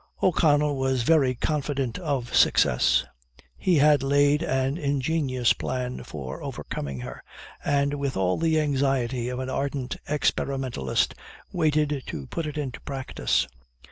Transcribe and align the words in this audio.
O'Connell 0.23 0.77
was 0.79 1.03
very 1.03 1.35
confident 1.35 1.99
of 1.99 2.35
success. 2.35 3.05
He 3.55 3.75
had 3.75 4.01
laid 4.01 4.41
an 4.41 4.75
ingenious 4.75 5.53
plan 5.53 6.03
for 6.03 6.41
overcoming 6.41 7.01
her, 7.01 7.23
and, 7.63 7.93
with 7.93 8.17
all 8.17 8.39
the 8.39 8.59
anxiety 8.59 9.29
of 9.29 9.37
an 9.37 9.51
ardent 9.51 9.97
experimentalist, 10.09 11.13
waited 11.53 12.01
to 12.07 12.25
put 12.25 12.47
it 12.47 12.57
into 12.57 12.81
practice. 12.81 13.47